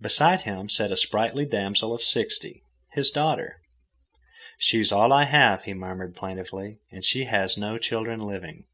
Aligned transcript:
Beside 0.00 0.40
him 0.40 0.68
sat 0.68 0.90
a 0.90 0.96
sprightly 0.96 1.44
damsel 1.46 1.94
of 1.94 2.02
sixty, 2.02 2.64
his 2.94 3.12
daughter. 3.12 3.60
"She 4.58 4.80
is 4.80 4.90
all 4.90 5.12
I 5.12 5.22
have," 5.24 5.62
he 5.62 5.72
murmured 5.72 6.16
plaintively, 6.16 6.80
"and 6.90 7.04
she 7.04 7.26
has 7.26 7.56
no 7.56 7.78
children 7.78 8.20
living." 8.20 8.64